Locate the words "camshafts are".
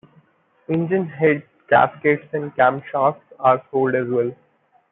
2.55-3.63